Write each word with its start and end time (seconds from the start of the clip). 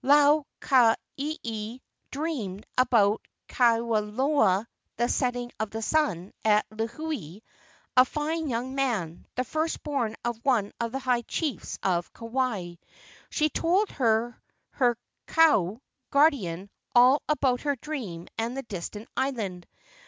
Lau 0.03 0.47
ka 0.59 0.95
ieie 1.19 1.79
dreamed 2.09 2.65
about 2.75 3.21
Kawelona 3.47 4.65
(the 4.97 5.07
setting 5.07 5.51
of 5.59 5.69
the 5.69 5.83
sun), 5.83 6.33
at 6.43 6.67
Lihue, 6.71 7.43
a 7.95 8.03
fine 8.03 8.47
young 8.49 8.73
man, 8.73 9.27
the 9.35 9.43
first 9.43 9.83
born 9.83 10.15
of 10.25 10.43
one 10.43 10.71
of 10.79 10.91
the 10.91 10.97
high 10.97 11.21
chiefs 11.21 11.77
of 11.83 12.11
Kauai. 12.13 12.77
She 13.29 13.49
told 13.49 13.91
her 13.91 14.41
kahu 15.27 15.79
(guardian) 16.09 16.71
all 16.95 17.21
about 17.29 17.61
her 17.61 17.75
dream 17.75 18.27
and 18.39 18.57
the 18.57 18.63
distant 18.63 19.07
island. 19.15 19.67